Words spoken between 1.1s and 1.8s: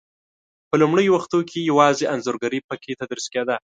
وختو کې